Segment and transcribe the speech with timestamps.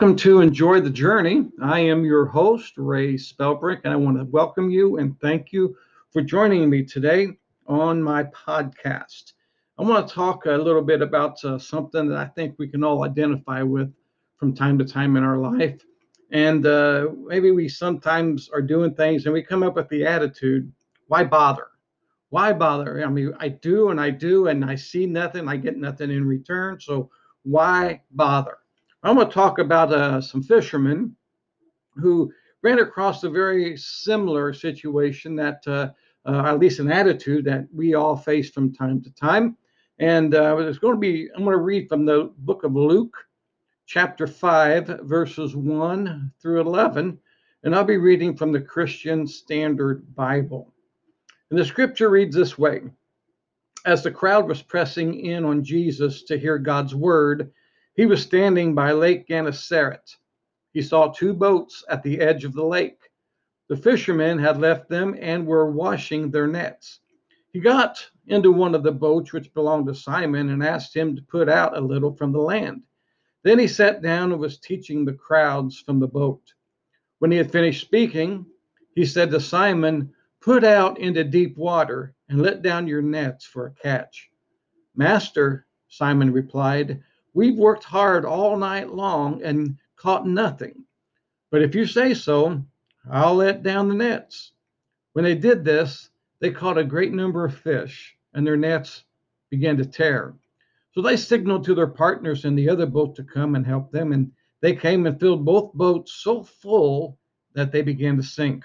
[0.00, 1.50] Welcome to Enjoy the Journey.
[1.62, 5.76] I am your host, Ray Spellbrick, and I want to welcome you and thank you
[6.10, 9.34] for joining me today on my podcast.
[9.78, 12.82] I want to talk a little bit about uh, something that I think we can
[12.82, 13.92] all identify with
[14.38, 15.84] from time to time in our life.
[16.32, 20.72] And uh, maybe we sometimes are doing things and we come up with the attitude,
[21.08, 21.66] why bother?
[22.30, 23.04] Why bother?
[23.04, 26.26] I mean, I do and I do, and I see nothing, I get nothing in
[26.26, 26.80] return.
[26.80, 27.10] So
[27.42, 28.59] why bother?
[29.02, 31.16] I'm going to talk about uh, some fishermen
[31.96, 32.32] who
[32.62, 35.90] ran across a very similar situation that, uh,
[36.26, 39.56] uh, at least an attitude that we all face from time to time.
[39.98, 43.16] And uh, it's going to be, I'm going to read from the book of Luke,
[43.86, 47.18] chapter 5, verses 1 through 11.
[47.62, 50.74] And I'll be reading from the Christian Standard Bible.
[51.48, 52.82] And the scripture reads this way
[53.86, 57.50] As the crowd was pressing in on Jesus to hear God's word,
[58.00, 60.16] he was standing by Lake Gennesaret.
[60.72, 62.98] He saw two boats at the edge of the lake.
[63.68, 67.00] The fishermen had left them and were washing their nets.
[67.52, 71.20] He got into one of the boats which belonged to Simon and asked him to
[71.20, 72.84] put out a little from the land.
[73.42, 76.54] Then he sat down and was teaching the crowds from the boat.
[77.18, 78.46] When he had finished speaking,
[78.94, 83.66] he said to Simon, Put out into deep water and let down your nets for
[83.66, 84.30] a catch.
[84.96, 90.84] Master, Simon replied, We've worked hard all night long and caught nothing.
[91.50, 92.64] But if you say so,
[93.10, 94.52] I'll let down the nets.
[95.12, 99.04] When they did this, they caught a great number of fish, and their nets
[99.50, 100.34] began to tear.
[100.92, 104.12] So they signaled to their partners in the other boat to come and help them,
[104.12, 107.18] and they came and filled both boats so full
[107.54, 108.64] that they began to sink.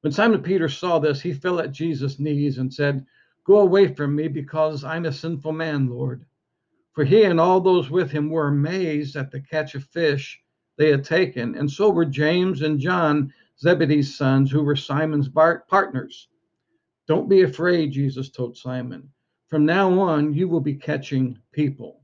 [0.00, 3.06] When Simon Peter saw this, he fell at Jesus' knees and said,
[3.44, 6.24] Go away from me, because I'm a sinful man, Lord.
[6.92, 10.40] For he and all those with him were amazed at the catch of fish
[10.76, 16.28] they had taken, and so were James and John, Zebedee's sons, who were Simon's partners.
[17.06, 19.10] Don't be afraid, Jesus told Simon.
[19.48, 22.02] From now on, you will be catching people.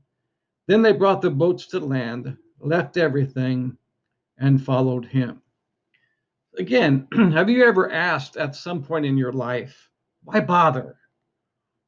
[0.67, 3.77] Then they brought the boats to land, left everything,
[4.37, 5.41] and followed him.
[6.57, 9.89] Again, have you ever asked at some point in your life,
[10.23, 10.97] why bother?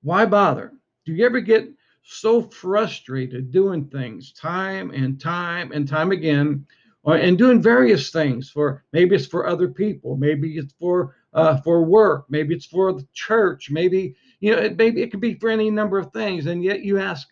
[0.01, 0.73] Why bother?
[1.05, 1.69] Do you ever get
[2.11, 6.65] so frustrated doing things time and time and time again
[7.03, 11.57] or, and doing various things for maybe it's for other people maybe it's for uh,
[11.57, 15.35] for work maybe it's for the church maybe you know it, maybe it could be
[15.35, 17.29] for any number of things and yet you ask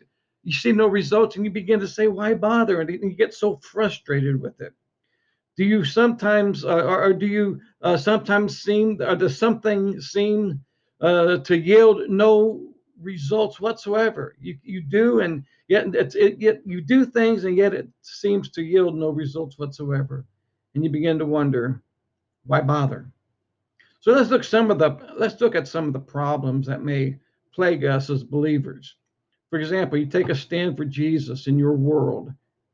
[0.47, 2.79] you see no results and you begin to say why bother?
[2.79, 4.71] And you get so frustrated with it.
[5.57, 10.63] Do you sometimes uh, or, or, do you uh, sometimes seem or does something seem
[11.01, 14.35] uh, to yield no results whatsoever.
[14.39, 18.49] You you do, and yet it's it yet you do things, and yet it seems
[18.51, 20.25] to yield no results whatsoever,
[20.73, 21.81] and you begin to wonder,
[22.45, 23.11] why bother?
[23.99, 27.17] So let's look some of the let's look at some of the problems that may
[27.53, 28.95] plague us as believers.
[29.49, 32.31] For example, you take a stand for Jesus in your world,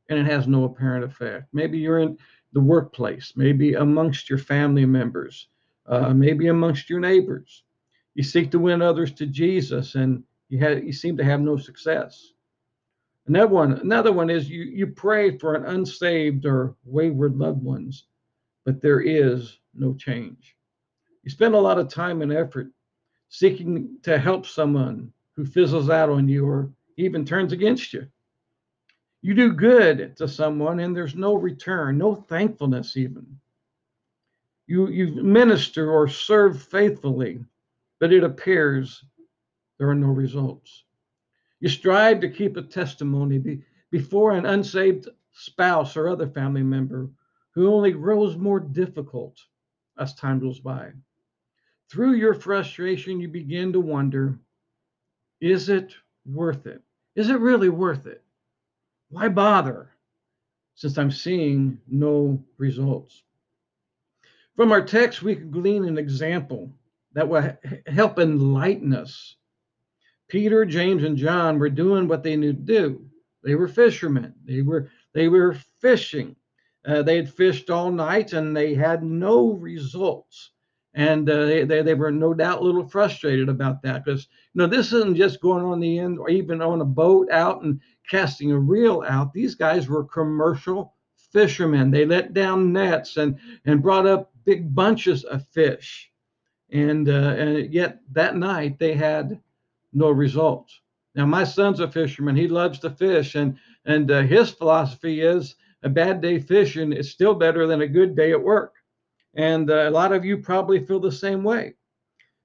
[0.09, 1.47] and it has no apparent effect.
[1.53, 2.17] Maybe you're in
[2.53, 5.47] the workplace, maybe amongst your family members,
[5.87, 7.63] uh, maybe amongst your neighbors
[8.15, 11.57] you seek to win others to Jesus and you have you seem to have no
[11.57, 12.33] success.
[13.25, 18.05] Another one, another one is you you pray for an unsaved or wayward loved ones,
[18.65, 20.55] but there is no change.
[21.23, 22.67] You spend a lot of time and effort
[23.29, 28.07] seeking to help someone who fizzles out on you or even turns against you.
[29.23, 33.39] You do good to someone and there's no return, no thankfulness even.
[34.67, 37.43] You you minister or serve faithfully
[38.03, 39.05] but it appears
[39.79, 40.83] there are no results.
[41.61, 47.09] You strive to keep a testimony be, before an unsaved spouse or other family member
[47.55, 49.39] who only grows more difficult
[49.97, 50.91] as time goes by.
[51.89, 54.37] Through your frustration, you begin to wonder
[55.39, 55.95] is it
[56.25, 56.81] worth it?
[57.15, 58.21] Is it really worth it?
[59.11, 59.91] Why bother
[60.75, 63.23] since I'm seeing no results?
[64.57, 66.69] From our text, we can glean an example
[67.13, 67.55] that will
[67.87, 69.35] help enlighten us.
[70.27, 73.05] Peter, James, and John were doing what they knew to do.
[73.43, 74.33] They were fishermen.
[74.45, 76.35] They were they were fishing.
[76.85, 80.51] Uh, they had fished all night and they had no results.
[80.95, 84.59] And uh, they, they, they were no doubt a little frustrated about that because you
[84.59, 87.79] know this isn't just going on the end or even on a boat out and
[88.09, 89.33] casting a reel out.
[89.33, 90.93] These guys were commercial
[91.31, 91.89] fishermen.
[91.89, 96.11] They let down nets and and brought up big bunches of fish
[96.73, 99.39] and uh, and yet that night they had
[99.93, 100.81] no results.
[101.15, 105.55] Now my son's a fisherman; he loves to fish, and and uh, his philosophy is
[105.83, 108.73] a bad day fishing is still better than a good day at work.
[109.35, 111.75] And uh, a lot of you probably feel the same way.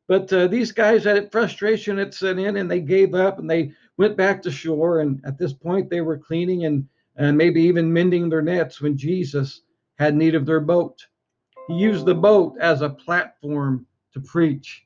[0.09, 3.73] But uh, these guys had frustration had set in and they gave up and they
[3.99, 5.01] went back to shore.
[5.01, 8.97] And at this point, they were cleaning and, and maybe even mending their nets when
[8.97, 9.63] Jesus
[9.99, 11.07] had need of their boat.
[11.69, 14.85] He used the boat as a platform to preach.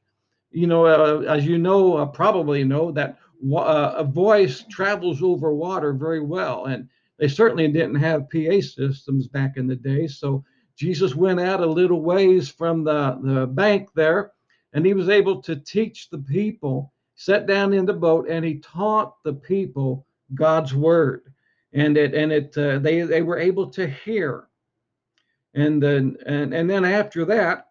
[0.51, 3.19] You know, uh, as you know, uh, probably know that
[3.55, 6.67] uh, a voice travels over water very well.
[6.67, 6.89] And
[7.19, 10.07] they certainly didn't have PA systems back in the day.
[10.07, 10.45] So
[10.77, 14.33] Jesus went out a little ways from the, the bank there
[14.73, 18.59] and he was able to teach the people, sat down in the boat, and he
[18.59, 21.33] taught the people God's word.
[21.75, 24.49] And it and it uh, they they were able to hear.
[25.55, 27.69] And then and, and then after that,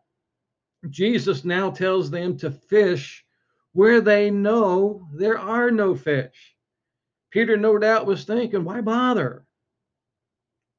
[0.89, 3.25] Jesus now tells them to fish
[3.73, 6.55] where they know there are no fish.
[7.29, 9.45] Peter, no doubt, was thinking, why bother?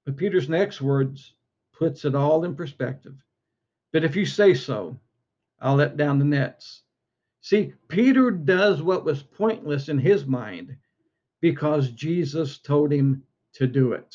[0.04, 1.34] But Peter's next words
[1.72, 3.14] puts it all in perspective.
[3.92, 4.98] But if you say so,
[5.60, 6.82] I'll let down the nets.
[7.40, 10.76] See, Peter does what was pointless in his mind
[11.40, 13.22] because Jesus told him
[13.54, 14.14] to do it.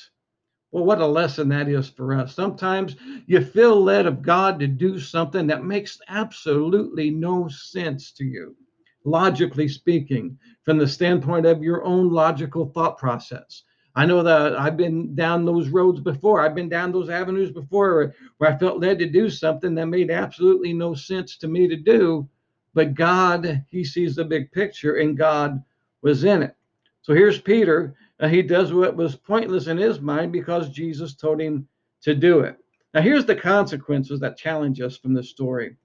[0.77, 2.35] Well, what a lesson that is for us.
[2.35, 8.23] Sometimes you feel led of God to do something that makes absolutely no sense to
[8.23, 8.55] you,
[9.03, 13.63] logically speaking, from the standpoint of your own logical thought process.
[13.95, 16.41] I know that I've been down those roads before.
[16.41, 20.11] I've been down those avenues before where, I felt led to do something that made
[20.11, 22.29] absolutely no sense to me to do.
[22.75, 25.59] But God, He sees the big picture and God
[26.03, 26.55] was in it.
[27.01, 27.95] So here's Peter.
[28.19, 31.67] Uh, he does what was pointless in his mind because Jesus told him
[32.01, 32.57] to do it.
[32.93, 35.75] Now, here's the consequences that challenge us from this story.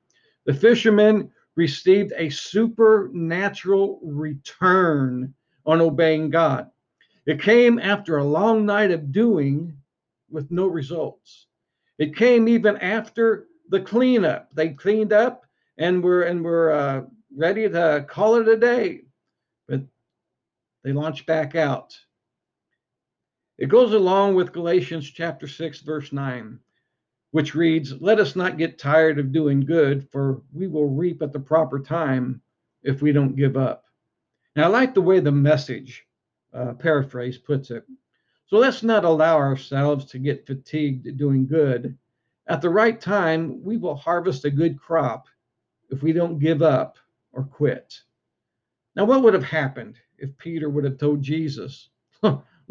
[0.46, 5.34] The fishermen received a supernatural return
[5.66, 6.70] on obeying God.
[7.26, 9.76] It came after a long night of doing
[10.30, 11.46] with no results.
[11.98, 14.48] It came even after the cleanup.
[14.54, 15.44] They cleaned up
[15.78, 17.02] and were and were uh,
[17.36, 19.02] ready to call it a day,
[19.68, 19.82] but
[20.82, 21.96] they launched back out.
[23.58, 26.58] It goes along with Galatians chapter 6 verse 9,
[27.30, 31.32] which reads, "Let us not get tired of doing good, for we will reap at
[31.32, 32.40] the proper time
[32.82, 33.84] if we don't give up."
[34.56, 36.06] Now I like the way the message
[36.52, 37.84] uh, paraphrase puts it.
[38.46, 41.96] So let's not allow ourselves to get fatigued doing good.
[42.46, 45.26] At the right time, we will harvest a good crop
[45.90, 46.98] if we don't give up
[47.32, 47.98] or quit.
[48.94, 51.88] Now, what would have happened if Peter would have told Jesus,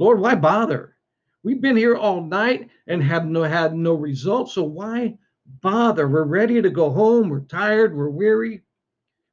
[0.02, 0.96] Lord, why bother?
[1.44, 5.16] We've been here all night and have no, had no results, so why
[5.62, 6.08] bother?
[6.08, 7.30] We're ready to go home.
[7.30, 7.96] We're tired.
[7.96, 8.64] We're weary.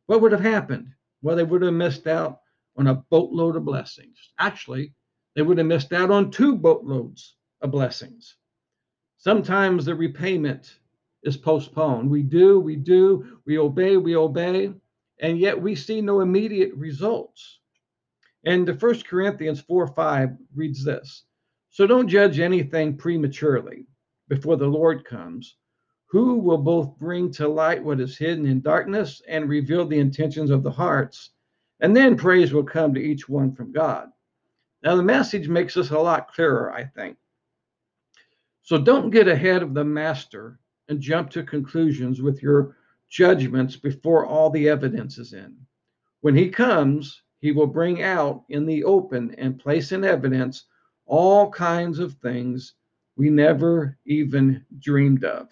[0.09, 0.89] What would have happened?
[1.23, 2.41] Well, they would have missed out
[2.77, 4.19] on a boatload of blessings.
[4.39, 4.93] Actually,
[5.35, 8.37] they would have missed out on two boatloads of blessings.
[9.17, 10.81] Sometimes the repayment
[11.23, 12.11] is postponed.
[12.11, 14.75] We do, we do, we obey, we obey,
[15.19, 17.61] and yet we see no immediate results.
[18.45, 21.25] And the First Corinthians 4 5 reads this
[21.71, 23.87] So don't judge anything prematurely
[24.29, 25.57] before the Lord comes,
[26.07, 30.51] who will both bring to light what is hidden in darkness and reveal the intentions
[30.51, 31.31] of the hearts.
[31.81, 34.09] And then praise will come to each one from God.
[34.83, 37.17] Now, the message makes this a lot clearer, I think.
[38.63, 42.77] So don't get ahead of the master and jump to conclusions with your
[43.09, 45.57] judgments before all the evidence is in.
[46.21, 50.65] When he comes, he will bring out in the open and place in evidence
[51.07, 52.75] all kinds of things
[53.17, 55.49] we never even dreamed of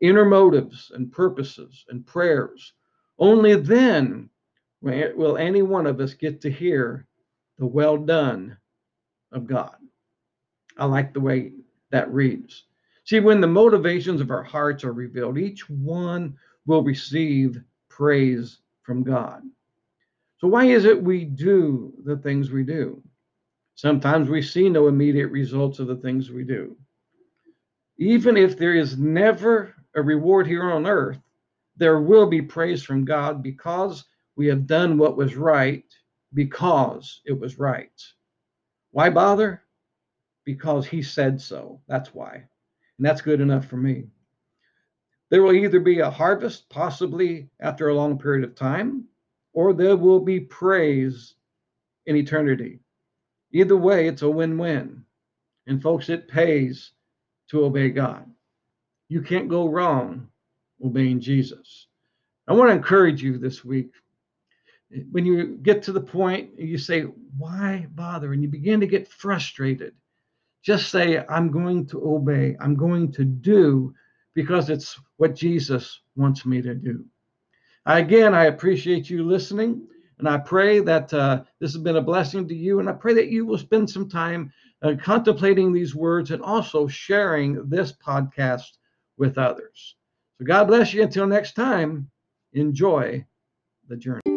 [0.00, 2.74] inner motives and purposes and prayers.
[3.18, 4.30] Only then
[4.80, 7.06] will any one of us get to hear
[7.58, 8.56] the well done
[9.32, 9.76] of God.
[10.76, 11.52] I like the way
[11.90, 12.64] that reads.
[13.04, 19.02] See, when the motivations of our hearts are revealed, each one will receive praise from
[19.02, 19.42] God.
[20.38, 23.02] So, why is it we do the things we do?
[23.74, 26.76] Sometimes we see no immediate results of the things we do.
[27.98, 31.18] Even if there is never a reward here on earth,
[31.76, 34.04] there will be praise from God because
[34.36, 35.84] we have done what was right
[36.34, 38.02] because it was right.
[38.92, 39.62] Why bother?
[40.44, 41.80] Because he said so.
[41.88, 42.34] That's why.
[42.34, 44.06] And that's good enough for me.
[45.30, 49.04] There will either be a harvest, possibly after a long period of time,
[49.52, 51.34] or there will be praise
[52.06, 52.80] in eternity.
[53.52, 55.04] Either way, it's a win win.
[55.66, 56.92] And folks, it pays
[57.50, 58.26] to obey God.
[59.08, 60.28] You can't go wrong
[60.84, 61.88] obeying Jesus.
[62.48, 63.92] I want to encourage you this week
[65.10, 67.02] when you get to the point you say
[67.36, 69.94] why bother and you begin to get frustrated
[70.62, 73.94] Just say, I'm going to obey, I'm going to do
[74.34, 77.04] because it's what Jesus wants me to do.
[77.88, 79.86] Again, I appreciate you listening,
[80.18, 83.14] and I pray that uh, this has been a blessing to you, and I pray
[83.14, 84.52] that you will spend some time
[84.82, 88.76] uh, contemplating these words and also sharing this podcast
[89.16, 89.96] with others.
[90.38, 91.02] So God bless you.
[91.02, 92.10] Until next time,
[92.52, 93.24] enjoy
[93.88, 94.27] the journey.